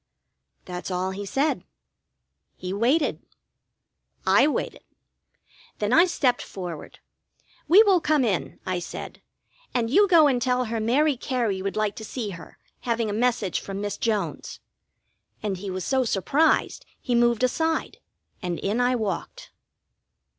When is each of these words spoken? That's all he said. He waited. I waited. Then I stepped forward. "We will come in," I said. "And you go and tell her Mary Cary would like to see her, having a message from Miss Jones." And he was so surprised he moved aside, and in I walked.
That's 0.65 0.89
all 0.89 1.11
he 1.11 1.27
said. 1.27 1.63
He 2.57 2.73
waited. 2.73 3.21
I 4.25 4.47
waited. 4.47 4.81
Then 5.77 5.93
I 5.93 6.05
stepped 6.07 6.41
forward. 6.41 6.97
"We 7.67 7.83
will 7.83 8.01
come 8.01 8.25
in," 8.25 8.59
I 8.65 8.79
said. 8.79 9.21
"And 9.75 9.91
you 9.91 10.07
go 10.07 10.25
and 10.25 10.41
tell 10.41 10.65
her 10.65 10.79
Mary 10.79 11.15
Cary 11.17 11.61
would 11.61 11.75
like 11.75 11.95
to 11.97 12.03
see 12.03 12.31
her, 12.31 12.57
having 12.79 13.11
a 13.11 13.23
message 13.23 13.59
from 13.59 13.79
Miss 13.79 13.95
Jones." 13.97 14.59
And 15.43 15.57
he 15.57 15.69
was 15.69 15.85
so 15.85 16.03
surprised 16.03 16.83
he 16.99 17.13
moved 17.13 17.43
aside, 17.43 17.97
and 18.41 18.57
in 18.57 18.81
I 18.81 18.95
walked. 18.95 19.51